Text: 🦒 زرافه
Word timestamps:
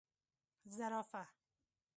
🦒 0.65 0.69
زرافه 0.77 1.23